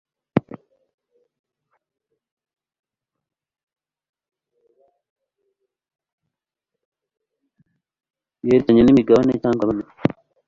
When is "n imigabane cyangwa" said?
8.83-9.63